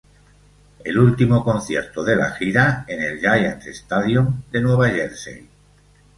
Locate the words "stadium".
3.67-4.41